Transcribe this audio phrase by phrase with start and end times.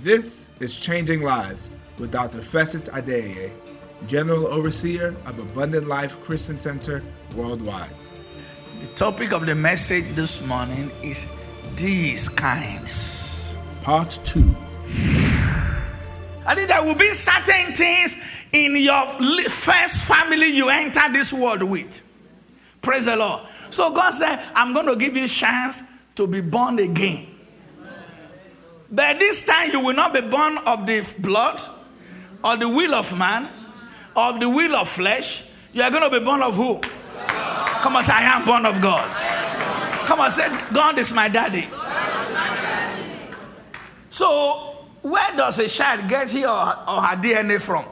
[0.00, 2.40] This is Changing Lives with Dr.
[2.40, 3.52] Festus Adeyeye,
[4.06, 7.02] General Overseer of Abundant Life Christian Center
[7.34, 7.96] worldwide.
[8.80, 11.26] The topic of the message this morning is
[11.74, 13.56] these kinds.
[13.82, 14.54] Part 2.
[16.46, 18.14] I think there will be certain things
[18.52, 19.04] in your
[19.48, 22.02] first family you enter this world with.
[22.82, 23.42] Praise the Lord.
[23.70, 25.82] So God said, I'm going to give you chance
[26.14, 27.34] to be born again.
[28.90, 31.60] But this time you will not be born of the blood,
[32.42, 33.48] or the will of man,
[34.16, 35.42] or of the will of flesh.
[35.72, 36.80] You are going to be born of who?
[36.80, 39.08] Come on, say, I am born of God.
[40.06, 41.68] Come on, say, God is my daddy.
[44.10, 47.84] So, where does a child get his or, or her DNA from?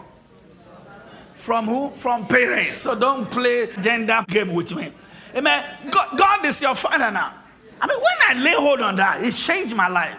[1.34, 1.90] From who?
[1.95, 2.78] From parents.
[2.78, 4.92] So don't play gender game with me.
[5.34, 5.90] Amen.
[5.90, 7.34] God, God is your father now.
[7.80, 10.16] I mean, when I lay hold on that, it changed my life.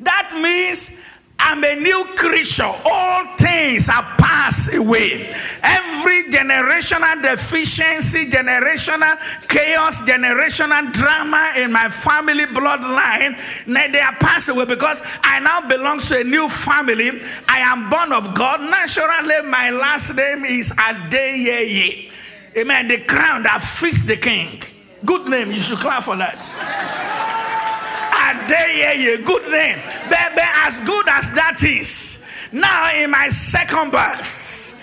[0.00, 0.90] That means
[1.38, 2.62] I'm a new creature.
[2.84, 5.34] All things are passed away.
[5.62, 14.66] Every generational deficiency, generational chaos, generational drama in my family bloodline, they are passed away
[14.66, 17.20] because I now belong to a new family.
[17.48, 18.60] I am born of God.
[18.60, 22.10] Naturally, my last name is Adeyeye.
[22.56, 22.86] Amen.
[22.86, 24.62] The crown that fits the king.
[25.04, 25.50] Good name.
[25.50, 27.50] You should clap for that.
[28.52, 29.80] Good name.
[30.08, 32.18] But as good as that is,
[32.52, 34.74] now in my second birth,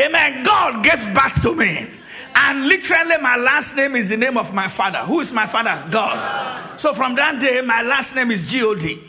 [0.00, 1.86] amen, God gave birth to me.
[2.34, 4.98] And literally, my last name is the name of my father.
[4.98, 5.84] Who is my father?
[5.90, 6.80] God.
[6.80, 9.02] So from that day, my last name is G-O-D.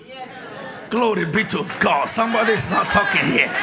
[0.89, 2.06] Glory be to God.
[2.09, 3.54] Somebody's not talking here.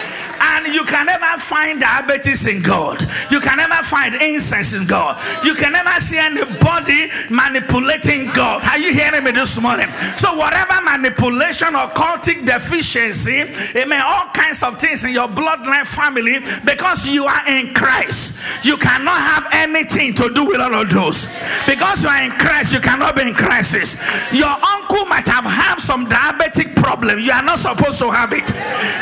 [0.67, 3.09] And you can never find diabetes in God.
[3.31, 5.17] You can never find incense in God.
[5.45, 8.65] You can never see anybody manipulating God.
[8.65, 9.87] Are you hearing me this morning?
[10.19, 13.43] So, whatever manipulation or cultic deficiency,
[13.77, 18.33] amen, all kinds of things in your bloodline family, because you are in Christ,
[18.65, 21.29] you cannot have anything to do with all of those.
[21.65, 23.95] Because you are in Christ, you cannot be in crisis.
[24.33, 27.21] Your uncle might have had some diabetic problem.
[27.21, 28.49] You are not supposed to have it.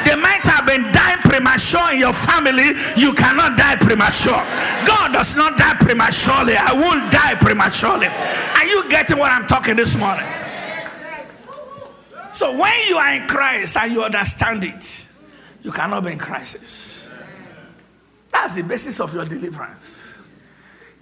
[0.05, 1.22] They might have been dying
[1.54, 2.75] premature in your family.
[2.97, 4.42] You cannot die premature.
[4.87, 6.56] God does not die prematurely.
[6.56, 8.09] I won't die prematurely.
[8.09, 10.26] Are you getting what I'm talking this morning?
[12.32, 14.84] So when you are in Christ and you understand it,
[15.62, 17.06] you cannot be in crisis.
[18.31, 19.86] That's the basis of your deliverance.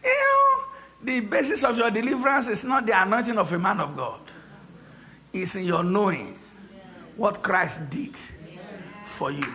[0.05, 0.65] You know,
[1.03, 4.21] the basis of your deliverance is not the anointing of a man of God.
[5.33, 6.39] It's in your knowing
[7.17, 8.15] what Christ did
[9.05, 9.55] for you.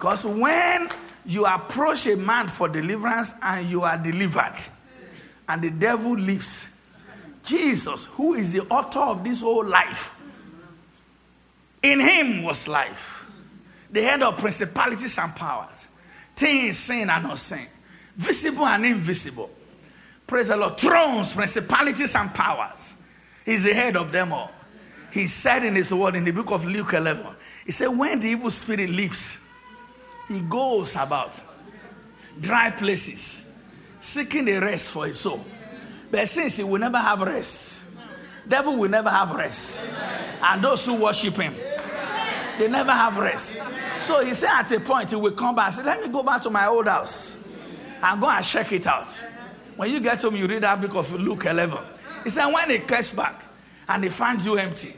[0.00, 0.88] Because when
[1.26, 4.56] you approach a man for deliverance and you are delivered,
[5.46, 6.64] and the devil leaves,
[7.44, 10.14] Jesus, who is the author of this whole life,
[11.82, 13.26] in him was life,
[13.90, 15.84] the head of principalities and powers,
[16.34, 17.66] things seen and unseen,
[18.16, 19.50] visible and invisible.
[20.26, 20.78] Praise the Lord.
[20.78, 22.80] Thrones, principalities, and powers.
[23.44, 24.50] He's the head of them all.
[25.12, 27.26] He said in his word in the book of Luke 11,
[27.66, 29.36] he said, When the evil spirit leaves,
[30.30, 31.34] he goes about
[32.38, 33.42] dry places,
[34.00, 35.44] seeking a rest for his soul.
[36.08, 37.74] But since he will never have rest,
[38.46, 39.90] devil will never have rest.
[40.40, 41.54] And those who worship him,
[42.58, 43.52] they never have rest.
[44.02, 46.22] So he said at a point he will come back and say, Let me go
[46.22, 47.36] back to my old house
[48.00, 49.08] and go and check it out.
[49.74, 51.76] When you get home, you read that book of Luke 11.
[52.22, 53.42] He said, When he comes back
[53.88, 54.94] and he finds you empty,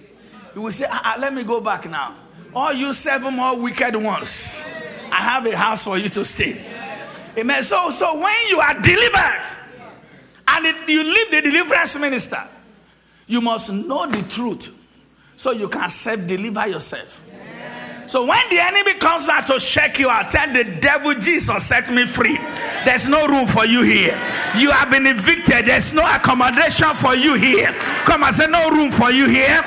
[0.52, 2.16] he will say, ah, ah, Let me go back now.
[2.54, 4.60] All you seven more wicked ones,
[5.12, 6.58] I have a house for you to stay.
[7.36, 7.62] Amen.
[7.64, 9.56] So, so when you are delivered
[10.48, 12.48] and it, you leave the deliverance minister,
[13.26, 14.70] you must know the truth
[15.36, 17.20] so you can self deliver yourself.
[18.08, 21.90] So when the enemy comes back to shake you out, tell the devil Jesus set
[21.90, 22.36] me free.
[22.84, 24.18] There's no room for you here.
[24.56, 25.66] You have been evicted.
[25.66, 27.72] There's no accommodation for you here.
[28.04, 29.62] Come on, say no room for you here.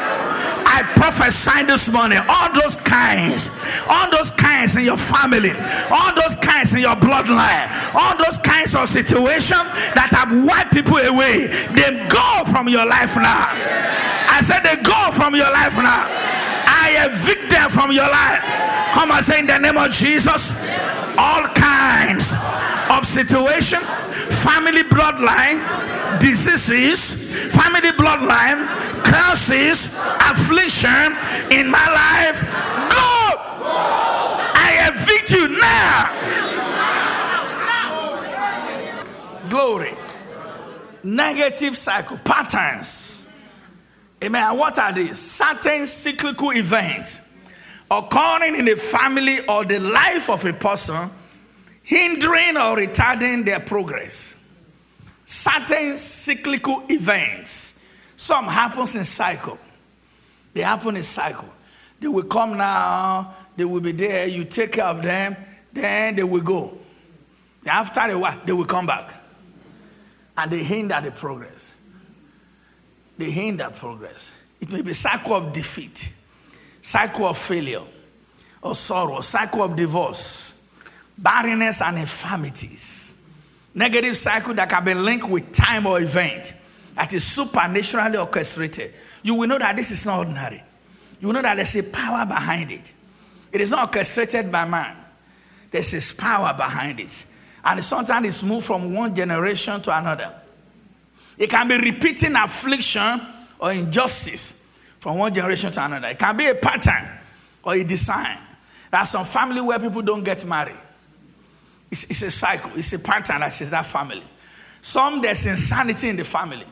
[0.66, 3.50] I prophesy this morning, all those kinds,
[3.88, 5.52] all those kinds in your family,
[5.90, 10.98] all those kinds in your bloodline, all those kinds of situations that have wiped people
[10.98, 13.50] away, they go from your life now.
[14.28, 16.08] I said they go from your life now.
[16.68, 18.42] I evict them from your life.
[18.94, 20.52] Come and say in the name of Jesus,
[21.18, 22.28] all kinds
[22.90, 23.80] of situation,
[24.44, 27.14] family bloodline, diseases,
[27.54, 28.68] family bloodline,
[29.04, 29.86] curses,
[30.20, 31.16] affliction
[31.52, 32.42] in my life.
[32.92, 33.16] Go!
[34.58, 36.12] I evict you now.
[39.50, 39.96] Glory.
[41.04, 43.22] Negative cycle patterns.
[44.24, 44.58] Amen.
[44.58, 45.20] What are these?
[45.20, 47.20] Certain cyclical events
[47.92, 51.12] occurring in a family or the life of a person,
[51.86, 54.34] hindering or retarding their progress.
[55.26, 57.72] Certain cyclical events.
[58.18, 59.58] Some happens in cycle.
[60.54, 61.50] They happen in cycle.
[62.00, 65.36] They will come now, they will be there, you take care of them,
[65.72, 66.78] then they will go.
[67.66, 69.14] After a while, they will come back.
[70.38, 71.72] And they hinder the progress.
[73.18, 74.30] They hinder progress.
[74.60, 76.10] It may be cycle of defeat,
[76.82, 77.84] cycle of failure,
[78.62, 80.54] or sorrow, cycle of divorce,
[81.18, 83.14] barrenness and infirmities.
[83.74, 86.54] Negative cycle that can be linked with time or event
[86.96, 88.94] that is supernaturally orchestrated.
[89.22, 90.64] You will know that this is not ordinary.
[91.20, 92.92] You will know that there's a power behind it.
[93.52, 94.96] It is not orchestrated by man.
[95.72, 97.26] There's his power behind it.
[97.64, 100.34] And sometimes it's moved from one generation to another.
[101.38, 103.22] It can be repeating affliction
[103.60, 104.54] or injustice
[105.00, 106.08] from one generation to another.
[106.10, 107.10] It can be a pattern
[107.64, 108.38] or a design.
[108.92, 110.78] There's some family where people don't get married.
[111.96, 114.24] It's, it's a cycle, it's a pattern that says that family.
[114.82, 116.66] Some there's insanity in the family.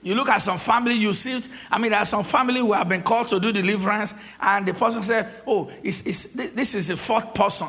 [0.00, 2.88] You look at some family, you see, I mean, there are some family who have
[2.88, 6.96] been called to do deliverance, and the person said, Oh, it's, it's, this is the
[6.96, 7.66] fourth person.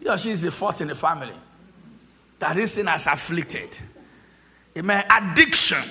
[0.00, 1.34] He or she is the fourth in the family
[2.38, 3.76] that this thing has afflicted.
[4.78, 5.04] Amen.
[5.10, 5.84] Addiction,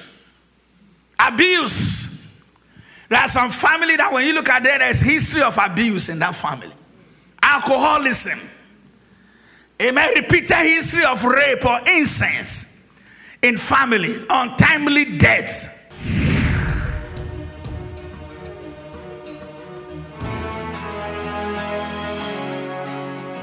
[1.19, 2.07] abuse.
[3.09, 6.17] There are some family that when you look at there, there's history of abuse in
[6.17, 6.73] that family.
[7.43, 8.39] Alcoholism.
[9.81, 10.11] Amen.
[10.13, 12.67] Repeated history of rape or incest
[13.41, 15.69] in families, untimely deaths.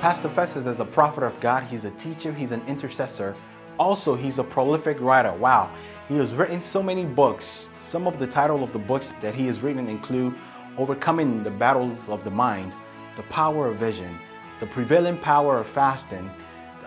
[0.02, 1.62] Pastor Festus is a prophet of God.
[1.64, 3.34] He's a teacher, he's an intercessor.
[3.78, 5.32] Also, he's a prolific writer.
[5.32, 5.70] Wow.
[6.06, 7.70] He has written so many books.
[7.80, 10.34] Some of the title of the books that he has written include
[10.76, 12.72] Overcoming the Battles of the Mind,
[13.16, 14.18] The Power of Vision,
[14.58, 16.30] The Prevailing Power of Fasting,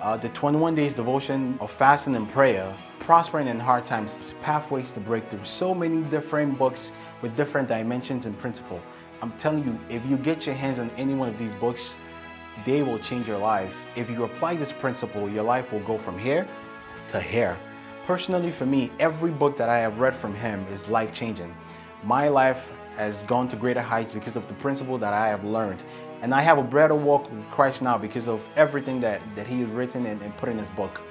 [0.02, 5.00] uh, The 21 Days Devotion of Fasting and Prayer, Prospering in Hard Times, Pathways to
[5.00, 5.46] Breakthrough.
[5.46, 8.82] So many different books with different dimensions and principle.
[9.22, 11.96] I'm telling you, if you get your hands on any one of these books,
[12.66, 13.76] they will change your life.
[13.96, 16.48] If you apply this principle, your life will go from here
[17.10, 17.56] to here.
[18.08, 21.56] Personally, for me, every book that I have read from him is life changing.
[22.04, 25.80] My life has gone to greater heights because of the principle that I have learned.
[26.22, 29.62] And I have a better walk with Christ now because of everything that, that he
[29.62, 31.02] has written and, and put in his book.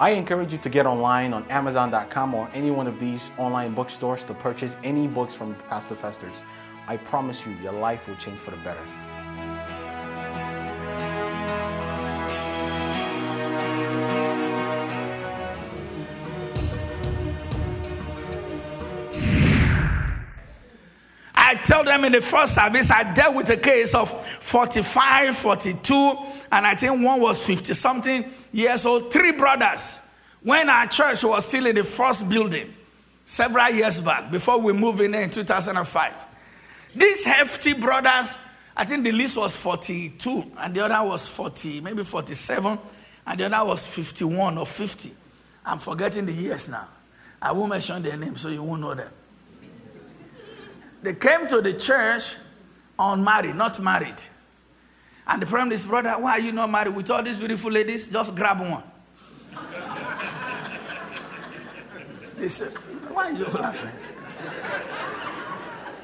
[0.00, 4.24] I encourage you to get online on Amazon.com or any one of these online bookstores
[4.24, 6.42] to purchase any books from Pastor Festus.
[6.88, 8.82] I promise you, your life will change for the better.
[21.82, 26.16] Tell them in the first service, I dealt with a case of 45, 42,
[26.50, 29.94] and I think one was 50 something years old, three brothers.
[30.42, 32.74] When our church was still in the first building,
[33.24, 36.12] several years back, before we moved in there in 2005.
[36.94, 38.34] These hefty brothers,
[38.76, 42.78] I think the list was 42, and the other was 40, maybe 47,
[43.26, 45.14] and the other was 51 or 50.
[45.64, 46.88] I'm forgetting the years now.
[47.40, 49.10] I won't mention their names so you won't know them.
[51.02, 52.36] They came to the church
[52.98, 54.16] unmarried, not married.
[55.26, 58.06] And the problem is, brother, why are you not married with all these beautiful ladies?
[58.06, 58.82] Just grab one.
[62.38, 62.72] they said,
[63.08, 63.90] why are you laughing?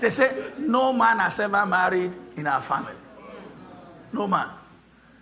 [0.00, 2.92] They said, no man has ever married in our family.
[4.12, 4.50] No man.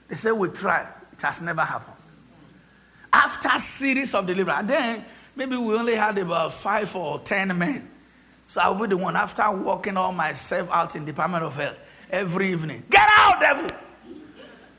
[0.08, 0.86] They said, we try.
[1.12, 1.96] It has never happened.
[3.12, 7.90] After series of deliverance, then maybe we only had about five or ten men
[8.48, 11.78] so I'll be the one after walking all myself out in Department of Health
[12.10, 12.84] every evening.
[12.90, 13.70] Get out, devil!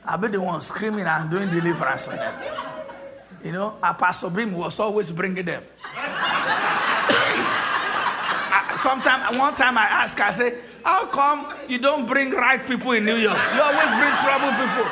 [0.04, 2.34] I'll be the one screaming and doing deliverance for them.
[3.44, 5.62] You know, Apostle Bim was always bringing them.
[8.82, 13.04] Sometimes, one time I asked, I said, How come you don't bring right people in
[13.04, 13.38] New York?
[13.54, 14.90] You always bring trouble people.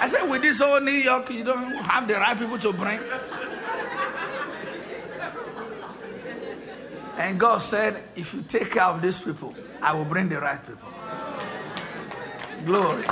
[0.00, 3.00] I said, With this whole New York, you don't have the right people to bring.
[7.18, 10.64] And God said, If you take care of these people, I will bring the right
[10.64, 10.88] people.
[12.64, 13.02] Glory.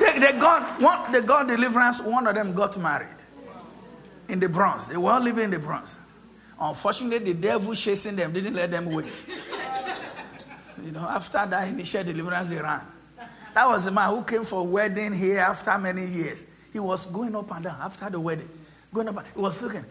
[0.00, 2.00] They, they got one, they got deliverance.
[2.00, 3.08] One of them got married
[4.28, 4.84] in the Bronx.
[4.84, 5.94] They were all living in the Bronx.
[6.58, 9.06] Unfortunately, the devil chasing them didn't let them wait.
[10.84, 12.80] You know, after that initial deliverance, they ran.
[13.54, 16.44] That was the man who came for a wedding here after many years.
[16.72, 18.48] He was going up and down after the wedding.
[18.92, 19.84] Going up, he was looking.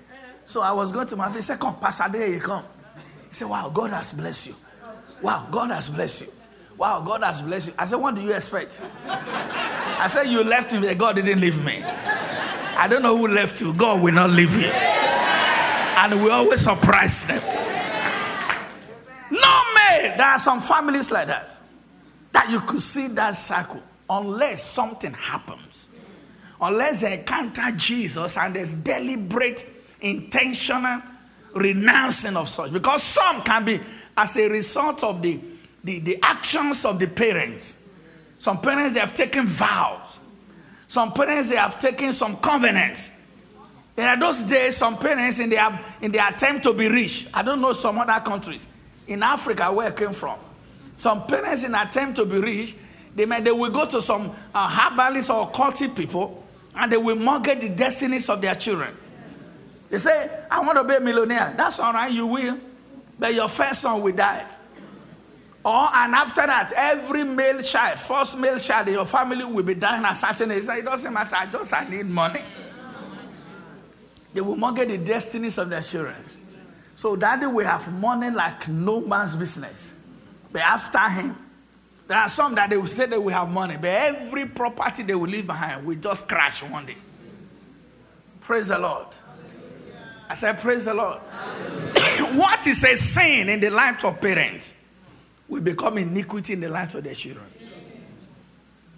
[0.46, 1.44] So I was going to my face.
[1.44, 2.64] He said, Come, Pastor, there you come.
[3.30, 4.56] He said, Wow, God has blessed you.
[5.22, 6.32] Wow, God has blessed you.
[6.78, 7.74] Wow, God has blessed you.
[7.78, 8.80] I said, What do you expect?
[9.06, 11.84] I said, You left me, God didn't leave me.
[11.84, 13.74] I don't know who left you.
[13.74, 14.68] God will not leave you.
[14.68, 17.42] And we always surprise them.
[19.32, 20.18] No, man.
[20.18, 21.58] There are some families like that.
[22.34, 25.86] That you could see that cycle unless something happens.
[26.60, 31.02] Unless they encounter Jesus and there's deliberate, intentional
[31.54, 32.72] renouncing of such.
[32.72, 33.80] Because some can be
[34.18, 35.40] as a result of the,
[35.84, 37.74] the, the actions of the parents.
[38.40, 40.20] Some parents, they have taken vows.
[40.88, 43.12] Some parents, they have taken some covenants.
[43.96, 47.42] There are those days, some parents, in their, in their attempt to be rich, I
[47.42, 48.66] don't know some other countries,
[49.08, 50.38] in Africa where I came from,
[50.98, 52.76] some parents, in attempt to be rich,
[53.16, 56.44] they, may, they will go to some uh, herbalists or cultic people
[56.76, 58.96] and they will mortgage the destinies of their children.
[59.96, 61.54] They say, I want to be a millionaire.
[61.56, 62.60] That's all right, you will.
[63.18, 64.46] But your first son will die.
[65.64, 69.74] Or, and after that, every male child, first male child in your family will be
[69.74, 70.66] dying at certain age.
[70.68, 72.42] It doesn't matter, I just I need money.
[74.34, 76.26] They will mortgage the destinies of their children.
[76.98, 79.94] So daddy will have money like no man's business.
[80.52, 81.38] But after him,
[82.10, 85.16] there are some that they will say they will have money, but every property they
[85.16, 86.98] will leave behind will just crash one day.
[88.42, 89.08] Praise the Lord.
[90.30, 91.20] I said, Praise the Lord.
[92.36, 94.74] what is a sin in the lives of parents
[95.48, 97.46] will become iniquity in the lives of their children.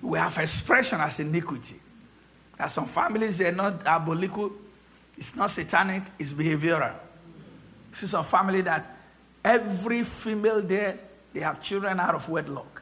[0.01, 1.79] We have expression as iniquity.
[2.59, 4.51] Are some families, they're not diabolical,
[5.17, 6.95] it's not satanic, it's behavioral.
[7.93, 8.95] See some family that
[9.43, 10.97] every female there,
[11.33, 12.81] they have children out of wedlock.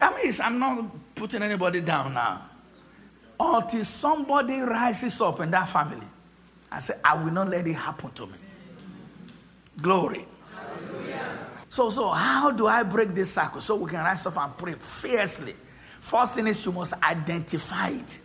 [0.00, 2.50] I mean, I'm not putting anybody down now.
[3.40, 6.06] Until somebody rises up in that family
[6.74, 8.32] I say, I will not let it happen to me.
[9.80, 10.26] Glory.
[11.68, 14.74] So, so how do I break this cycle so we can rise up and pray
[14.74, 15.54] fiercely?
[16.00, 18.18] First thing is you must identify it.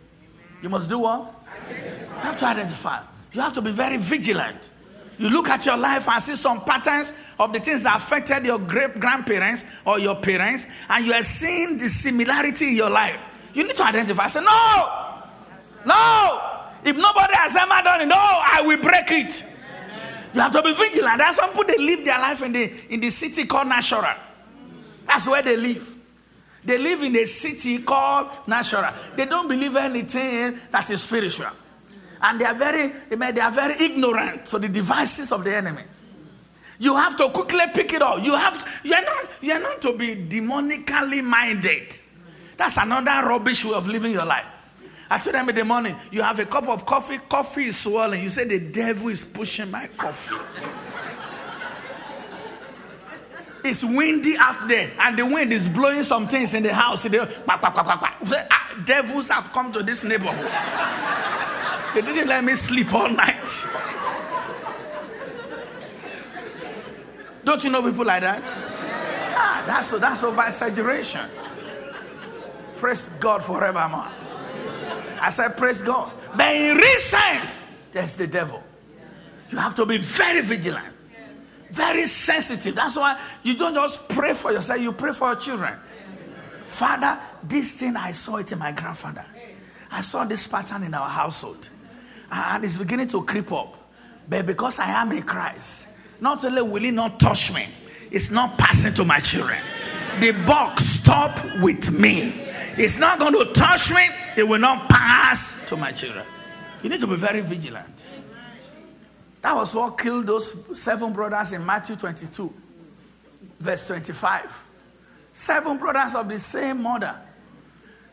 [0.62, 1.32] You must do what?
[1.68, 2.14] Identify.
[2.14, 3.02] You have to identify.
[3.32, 4.68] You have to be very vigilant.
[5.16, 8.58] You look at your life and see some patterns of the things that affected your
[8.58, 13.18] great grandparents or your parents, and you are seeing the similarity in your life.
[13.54, 14.26] You need to identify.
[14.26, 15.22] Say, no,
[15.86, 16.49] no,
[16.84, 19.44] if nobody has ever done it, no, I will break it.
[20.32, 21.20] You have to be vigilant.
[21.20, 24.14] Are some people they live their life in the in the city called Natural.
[25.06, 25.96] That's where they live.
[26.64, 28.92] They live in a city called Natural.
[29.16, 31.48] They don't believe anything that is spiritual.
[32.22, 35.84] And they are very, they are very ignorant for the devices of the enemy.
[36.78, 38.22] You have to quickly pick it up.
[38.22, 41.94] You have you're not you're not to be demonically minded.
[42.56, 44.46] That's another rubbish way of living your life.
[45.10, 48.22] I told them in the morning, you have a cup of coffee, coffee is swollen.
[48.22, 50.36] You say the devil is pushing my coffee.
[53.64, 57.02] it's windy out there, and the wind is blowing some things in the house.
[57.02, 60.48] They, ah, devils have come to this neighborhood.
[61.94, 63.36] they didn't let me sleep all night.
[67.42, 68.42] Don't you know people like that?
[68.44, 71.28] Ah, that's, that's over exaggeration.
[72.76, 74.08] Praise God forevermore.
[75.20, 76.12] I said, Praise God.
[76.36, 77.50] But in real sense,
[77.92, 78.62] there's the devil.
[79.50, 80.94] You have to be very vigilant,
[81.70, 82.74] very sensitive.
[82.74, 85.74] That's why you don't just pray for yourself, you pray for your children.
[86.66, 89.24] Father, this thing I saw it in my grandfather.
[89.90, 91.68] I saw this pattern in our household.
[92.30, 93.76] And it's beginning to creep up.
[94.28, 95.86] But because I am in Christ,
[96.20, 97.66] not only will he not touch me,
[98.10, 99.60] it's not passing to my children.
[100.20, 102.40] The box stop with me.
[102.76, 104.08] It's not going to touch me.
[104.36, 106.26] It will not pass to my children.
[106.82, 107.86] You need to be very vigilant.
[109.42, 112.52] That was what killed those seven brothers in Matthew 22,
[113.58, 114.64] verse 25.
[115.32, 117.16] Seven brothers of the same mother.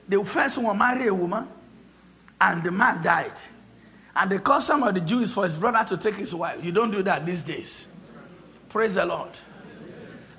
[0.08, 1.48] The first one married a woman,
[2.40, 3.34] and the man died.
[4.16, 6.64] And the custom of the Jews for his brother to take his wife.
[6.64, 7.86] You don't do that these days.
[8.70, 9.32] Praise the Lord.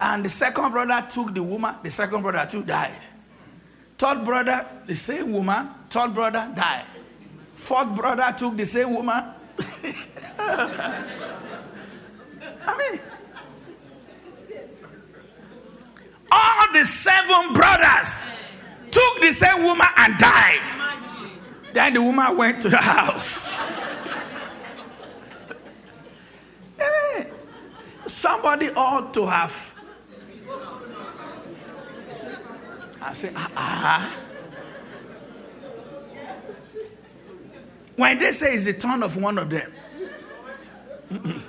[0.01, 2.99] And the second brother took the woman, the second brother too died.
[3.99, 5.71] Third brother, the same woman.
[5.91, 6.85] Third brother died.
[7.55, 9.25] Fourth brother took the same woman.
[10.39, 11.03] I
[12.79, 13.01] mean,
[16.31, 18.09] all the seven brothers
[18.93, 20.61] took the same woman and died.
[21.73, 23.49] Then the woman went to the house.
[26.81, 27.25] Eh,
[28.07, 29.53] somebody ought to have
[33.09, 34.15] I said, ah, ah.
[37.97, 39.73] When they say it's the turn of one of them,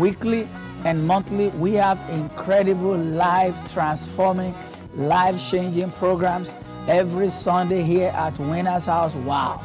[0.00, 0.48] weekly
[0.84, 4.52] and monthly we have incredible life transforming,
[4.96, 6.52] life changing programs
[6.88, 9.14] every Sunday here at Winners House.
[9.14, 9.62] Wow.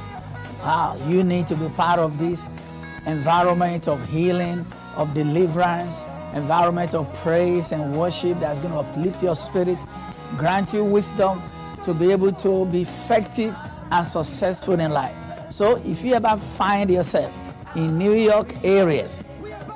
[0.62, 2.50] Wow, you need to be part of this
[3.07, 4.63] environment of healing,
[4.95, 6.05] of deliverance,
[6.36, 9.80] environment of praise and worship that's going to uplift your spirit,
[10.38, 11.42] grant you wisdom
[11.84, 13.56] to be able to be effective
[13.92, 15.15] and successful in life.
[15.50, 17.34] So if you ever find yourself
[17.75, 19.22] in New York areas,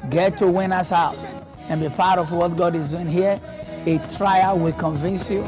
[0.10, 1.32] get to Winner's House
[1.70, 3.40] and be part of what God is doing here.
[3.86, 5.46] A trial will convince you.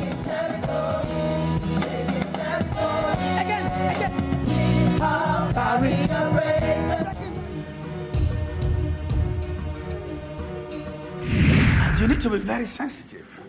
[12.02, 13.42] You need to be very sensitive.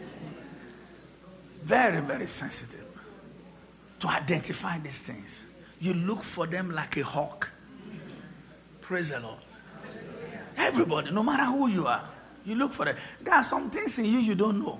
[1.62, 2.85] Very, very sensitive
[4.00, 5.40] to identify these things.
[5.80, 7.49] You look for them like a hawk.
[8.82, 9.38] Praise the Lord.
[10.59, 12.06] Everybody, no matter who you are,
[12.44, 12.97] you look for them.
[13.23, 14.78] There are some things in you you don't know.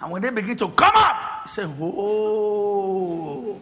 [0.00, 3.60] And when they begin to come up, you say, Whoa.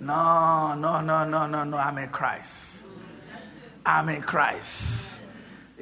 [0.00, 1.76] No, no, no, no, no, no.
[1.76, 2.82] I'm in Christ.
[3.84, 5.18] I'm in Christ.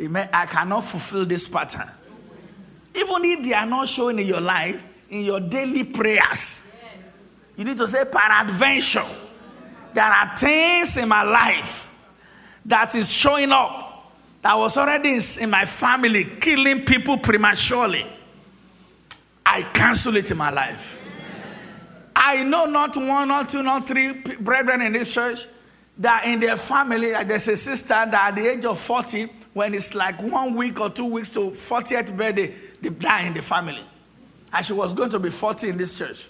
[0.01, 1.91] I cannot fulfill this pattern.
[2.97, 6.61] Even if they are not showing in your life, in your daily prayers,
[7.57, 9.05] you need to say, Peradventure,
[9.95, 11.89] there are things in my life
[12.65, 14.13] that is showing up
[14.43, 18.07] that was already in my family, killing people prematurely.
[19.45, 20.99] I cancel it in my life.
[22.15, 25.47] I know not one, not two, not three brethren in this church
[25.99, 29.95] that in their family, there's a sister that at the age of 40, when it's
[29.95, 33.85] like one week or two weeks to 40th birthday, die in the family.
[34.53, 36.29] And she was going to be 40 in this church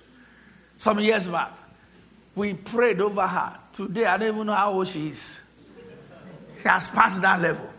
[0.76, 1.52] some years back.
[2.34, 3.58] We prayed over her.
[3.72, 5.36] Today, I don't even know how old she is.
[6.62, 7.70] She has passed that level.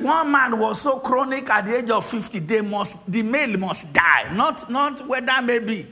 [0.00, 3.92] One man was so chronic at the age of 50, they must, the male must
[3.92, 5.86] die, not, not where that may be.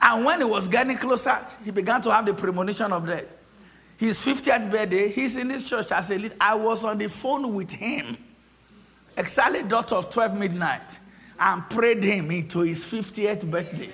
[0.00, 3.26] And when he was getting closer, he began to have the premonition of death.
[3.98, 6.36] His 50th birthday, he's in this church as a lead.
[6.40, 8.16] I was on the phone with him,
[9.16, 10.97] exactly dot of 12 midnight,
[11.38, 13.90] and prayed him into his 50th birthday.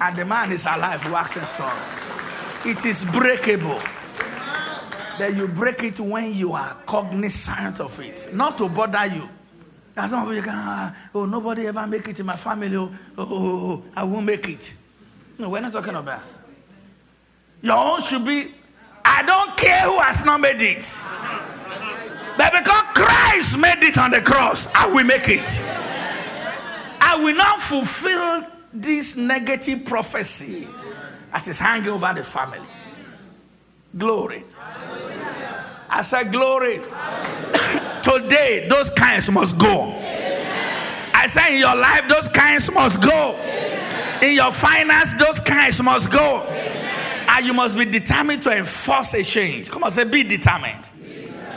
[0.00, 1.78] And the man is alive, waxing strong.
[2.64, 3.80] It is breakable.
[5.18, 9.28] That you break it when you are cognizant of it, not to bother you.
[9.94, 12.76] That's not you can, ah, oh, nobody ever make it in my family.
[12.76, 14.72] Oh, oh, oh, oh, I won't make it.
[15.38, 16.22] No, we're not talking about.
[17.62, 18.54] Your own should be,
[19.04, 20.88] I don't care who has not made it.
[22.36, 25.48] But because Christ made it on the cross, I will make it.
[27.22, 30.68] Will not fulfill this negative prophecy
[31.32, 32.66] that is hanging over the family.
[33.96, 34.44] Glory.
[35.90, 36.78] I said, Glory.
[38.02, 39.94] Today, those kinds must go.
[41.14, 43.36] I said, in your life, those kinds must go.
[44.22, 46.42] In your finance, those kinds must go.
[46.42, 49.70] And you must be determined to enforce a change.
[49.70, 50.84] Come on, say, be determined.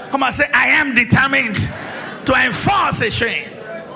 [0.10, 3.51] Come on, say, I am determined to enforce a change.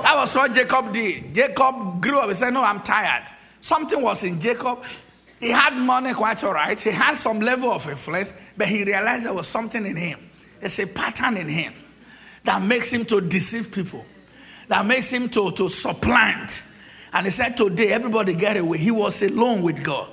[0.05, 1.33] That was what Jacob did.
[1.33, 2.29] Jacob grew up.
[2.29, 3.25] He said, No, I'm tired.
[3.59, 4.83] Something was in Jacob.
[5.39, 6.79] He had money quite all right.
[6.79, 10.29] He had some level of influence, but he realized there was something in him.
[10.59, 11.73] There's a pattern in him
[12.43, 14.05] that makes him to deceive people,
[14.67, 16.61] that makes him to, to supplant.
[17.11, 18.77] And he said, Today, everybody get away.
[18.77, 20.07] He was alone with God.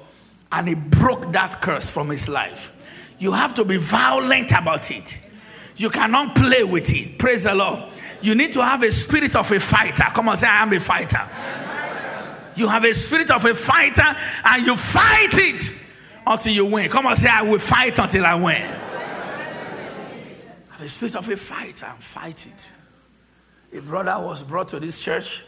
[0.50, 2.72] And he broke that curse from his life.
[3.18, 5.18] You have to be violent about it.
[5.76, 7.18] You cannot play with it.
[7.18, 7.92] Praise the Lord.
[8.22, 10.04] You need to have a spirit of a fighter.
[10.14, 11.28] Come on, say, I am a fighter.
[12.54, 15.72] You have a spirit of a fighter and you fight it
[16.26, 16.88] until you win.
[16.88, 18.62] Come on, say, I will fight until I win.
[20.70, 23.78] Have a spirit of a fighter and fight it.
[23.78, 25.42] A brother was brought to this church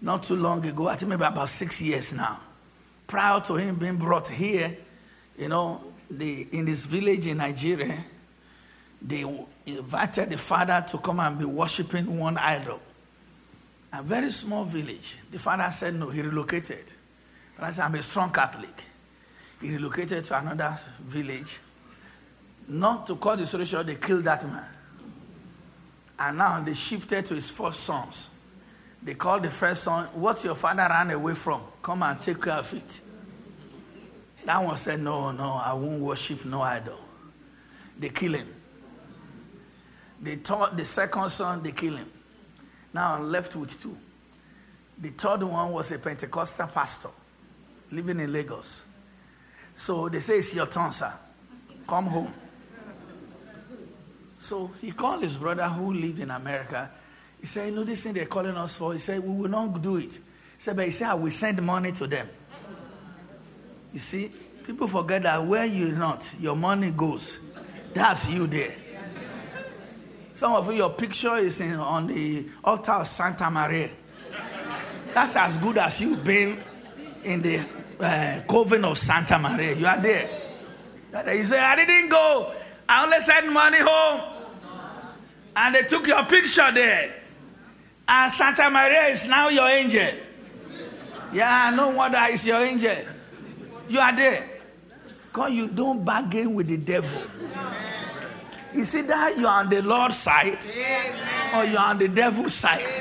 [0.00, 2.40] not too long ago, I think maybe about six years now.
[3.06, 4.76] Prior to him being brought here,
[5.38, 8.04] you know, the, in this village in Nigeria,
[9.00, 9.24] they
[9.66, 12.80] invited the father to come and be worshiping one idol.
[13.92, 15.16] A very small village.
[15.30, 16.84] The father said no, he relocated.
[17.56, 18.82] But I said, I'm a strong Catholic.
[19.60, 21.58] He relocated to another village.
[22.68, 24.64] Not to call the solution, they killed that man.
[26.18, 28.28] And now they shifted to his first sons.
[29.02, 32.54] They called the first son, What your father ran away from, come and take care
[32.54, 33.00] of it.
[34.44, 36.98] That one said, No, no, I won't worship no idol.
[37.98, 38.48] They kill him.
[40.22, 42.10] They taught the second son, they kill him.
[42.94, 43.96] Now I'm left with two.
[44.98, 47.08] The third one was a Pentecostal pastor
[47.90, 48.82] living in Lagos.
[49.74, 51.12] So they say, It's your turn, sir.
[51.88, 52.32] Come home.
[54.38, 56.90] So he called his brother who lived in America.
[57.40, 58.92] He said, You know, this thing they're calling us for.
[58.92, 60.12] He said, We will not do it.
[60.12, 60.20] He
[60.58, 62.28] said, But he said, I will send money to them.
[63.92, 64.32] You see,
[64.64, 67.40] people forget that where you're not, your money goes.
[67.92, 68.76] That's you there.
[70.42, 73.90] Some of you, your picture is in, on the altar of Santa Maria.
[75.14, 76.60] That's as good as you've been
[77.22, 77.60] in the
[78.00, 79.76] uh, coven of Santa Maria.
[79.76, 80.42] You are there.
[81.32, 82.52] You say, I didn't go.
[82.88, 84.20] I only sent money home.
[85.54, 87.22] And they took your picture there.
[88.08, 90.10] And Santa Maria is now your angel.
[91.32, 92.96] Yeah, no wonder it's your angel.
[93.88, 94.50] You are there.
[95.28, 97.22] Because you don't bargain with the devil.
[98.74, 100.58] You see that you're on the Lord's side
[101.54, 102.92] or you're on the devil's side.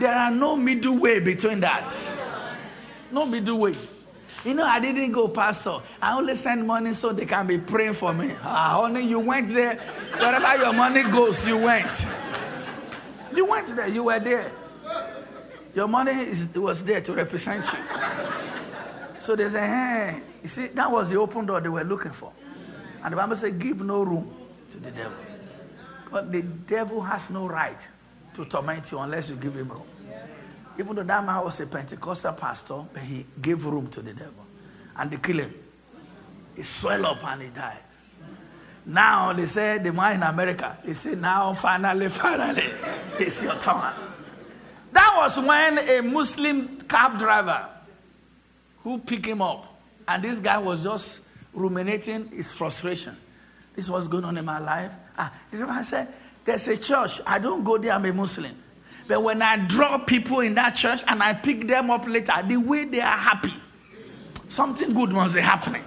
[0.00, 1.94] There are no middle way between that.
[3.10, 3.74] No middle way.
[4.44, 5.80] You know, I didn't go, Pastor.
[6.00, 8.30] I only send money so they can be praying for me.
[8.42, 9.76] Ah, honey, you went there.
[10.18, 12.06] Wherever your money goes, you went.
[13.34, 13.88] You went there.
[13.88, 14.52] You were there.
[15.74, 17.78] Your money is, was there to represent you.
[19.20, 22.32] So they say, hey, you see, that was the open door they were looking for.
[23.02, 24.45] And the Bible said, give no room
[24.76, 25.16] to the devil.
[26.10, 27.80] But the devil has no right
[28.34, 29.86] to torment you unless you give him room.
[30.78, 34.46] Even though that man was a Pentecostal pastor, but he gave room to the devil.
[34.96, 35.54] And they killed him.
[36.54, 37.78] He swelled up and he died.
[38.84, 42.62] Now they say the man in America, they say now finally, finally,
[43.18, 43.92] it's your turn.
[44.92, 47.68] That was when a Muslim cab driver
[48.84, 49.80] who picked him up.
[50.06, 51.18] And this guy was just
[51.52, 53.16] ruminating his frustration.
[53.76, 54.90] This was going on in my life.
[55.16, 56.08] Ah, the driver said,
[56.44, 57.20] There's a church.
[57.26, 58.56] I don't go there, I'm a Muslim.
[59.06, 62.56] But when I draw people in that church and I pick them up later, the
[62.56, 63.54] way they are happy,
[64.48, 65.84] something good must be happening.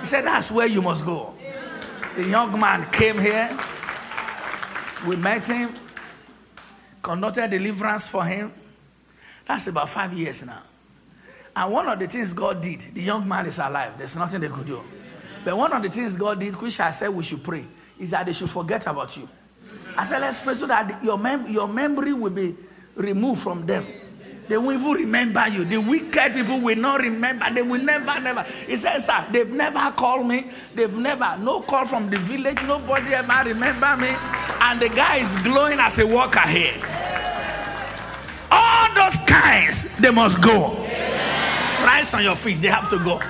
[0.00, 1.34] He said, That's where you must go.
[2.16, 3.58] The young man came here.
[5.06, 5.74] We met him,
[7.02, 8.52] conducted deliverance for him.
[9.48, 10.62] That's about five years now.
[11.56, 13.94] And one of the things God did, the young man is alive.
[13.98, 14.82] There's nothing they could do.
[15.44, 17.64] But one of the things God did, which I said we should pray,
[17.98, 19.28] is that they should forget about you.
[19.96, 22.56] I said, let's pray so that your, mem- your memory will be
[22.94, 23.86] removed from them.
[24.48, 25.64] They won't even remember you.
[25.64, 27.48] The wicked people will not remember.
[27.52, 28.42] They will never, never.
[28.66, 30.50] He says, sir, they've never called me.
[30.74, 32.60] They've never, no call from the village.
[32.62, 34.08] Nobody ever remember me.
[34.60, 36.74] And the guy is glowing as a walker here.
[38.50, 40.72] All those kinds, they must go.
[41.84, 42.60] Rise on your feet.
[42.60, 43.20] They have to go.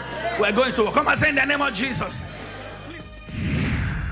[0.43, 2.21] We're going to come and say in the name of Jesus.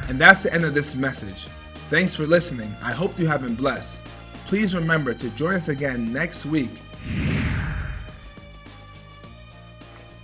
[0.08, 1.48] And that's the end of this message.
[1.88, 2.72] Thanks for listening.
[2.80, 4.04] I hope you have been blessed.
[4.44, 6.70] Please remember to join us again next week.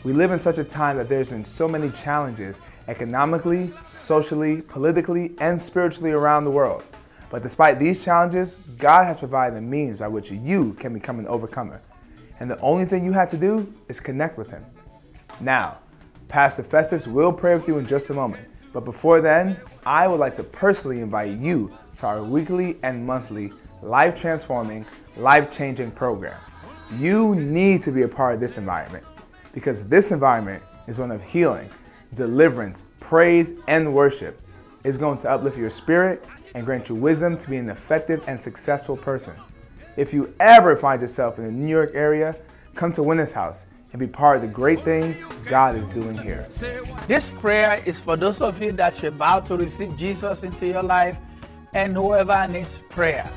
[0.04, 5.32] We live in such a time that there's been so many challenges economically, socially, politically,
[5.40, 6.84] and spiritually around the world.
[7.30, 11.26] But despite these challenges, God has provided the means by which you can become an
[11.26, 11.82] overcomer.
[12.38, 14.62] And the only thing you have to do is connect with Him.
[15.40, 15.78] Now,
[16.28, 18.48] Pastor Festus will pray with you in just a moment.
[18.72, 23.52] But before then, I would like to personally invite you to our weekly and monthly
[23.80, 24.84] life transforming,
[25.16, 26.38] life changing program.
[26.98, 29.04] You need to be a part of this environment
[29.52, 31.70] because this environment is one of healing,
[32.14, 34.40] deliverance, praise, and worship.
[34.84, 38.40] It's going to uplift your spirit and grant you wisdom to be an effective and
[38.40, 39.34] successful person.
[39.96, 42.36] If you ever find yourself in the New York area,
[42.74, 43.64] come to Winners House
[43.96, 46.46] and be part of the great things God is doing here.
[47.08, 50.82] This prayer is for those of you that you're about to receive Jesus into your
[50.82, 51.16] life
[51.72, 53.30] and whoever needs prayer.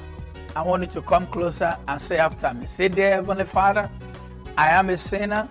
[0.57, 2.65] I want you to come closer and say after me.
[2.65, 3.89] Say, Dear Heavenly Father,
[4.57, 5.47] I am a sinner.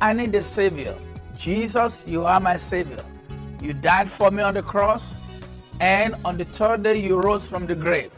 [0.00, 0.96] I need a Savior.
[1.36, 3.04] Jesus, you are my Savior.
[3.60, 5.14] You died for me on the cross,
[5.80, 8.12] and on the third day, you rose from the grave.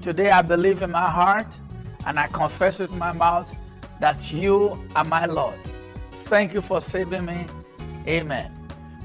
[0.00, 1.48] Today, I believe in my heart
[2.06, 3.52] and I confess with my mouth
[4.00, 5.58] that you are my Lord.
[6.24, 7.46] Thank you for saving me.
[8.06, 8.52] Amen.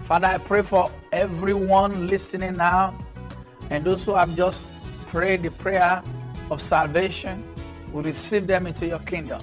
[0.03, 2.97] Father, I pray for everyone listening now
[3.69, 4.69] and those who have just
[5.07, 6.03] prayed the prayer
[6.49, 7.43] of salvation
[7.93, 9.41] We receive them into your kingdom.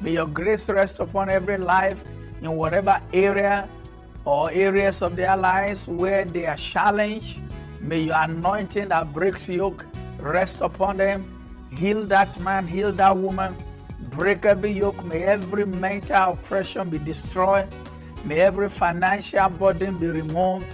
[0.00, 2.02] May your grace rest upon every life
[2.40, 3.68] in whatever area
[4.24, 7.40] or areas of their lives where they are challenged.
[7.80, 9.84] May your anointing that breaks yoke
[10.18, 11.26] rest upon them.
[11.70, 13.56] Heal that man, heal that woman
[14.00, 15.04] break every yoke.
[15.04, 17.68] May every mental oppression be destroyed.
[18.24, 20.66] May every financial burden be removed.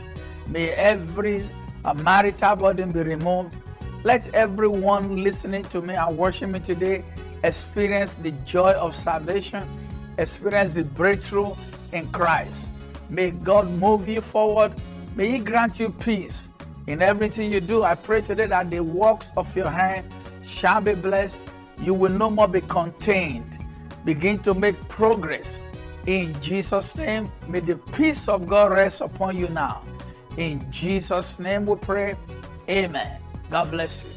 [0.46, 1.44] May every
[1.84, 3.54] uh, marital burden be removed.
[4.02, 7.04] Let everyone listening to me and watching me today
[7.42, 9.66] experience the joy of salvation,
[10.18, 11.54] experience the breakthrough
[11.92, 12.68] in Christ.
[13.08, 14.72] May God move you forward.
[15.14, 16.48] May He grant you peace
[16.86, 17.82] in everything you do.
[17.82, 20.10] I pray today that the works of your hand
[20.44, 21.40] shall be blessed
[21.80, 23.58] You will no more be contained.
[24.04, 25.60] Begin to make progress.
[26.06, 29.82] In Jesus' name, may the peace of God rest upon you now.
[30.36, 32.16] In Jesus' name we pray.
[32.68, 33.20] Amen.
[33.50, 34.13] God bless you.